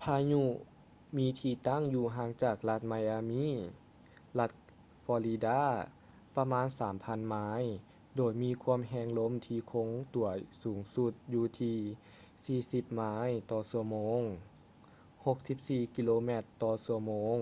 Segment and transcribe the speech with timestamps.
[0.00, 0.44] ພາຍຸ
[1.16, 3.74] ມີທີ່ຕັ້ງຢູ່ຫ່າງຈາກລັດ ໄມອາມີ່ miami
[4.38, 4.50] ລັດ
[5.06, 6.66] ຟໍລິດາ florida ປະມານ
[6.98, 7.36] 3,000 ໄມ
[8.16, 10.28] ໂດຍມີຄວາມແຮງລົມທີ່ຄົງຕົວ
[10.64, 11.78] ສູງສຸດຢູ່ທີ່
[12.44, 13.02] 40 ໄມ
[13.50, 14.20] ຕໍ່ຊົ່ວໂມງ
[14.68, 17.38] 64 ກິໂລແມັດຕໍ່ຊົ່ວໂມງ